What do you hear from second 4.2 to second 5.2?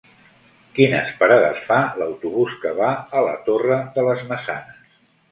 Maçanes?